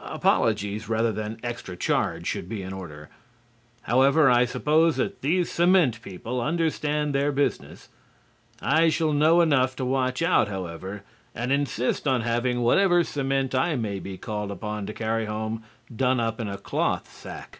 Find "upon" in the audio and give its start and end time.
14.50-14.86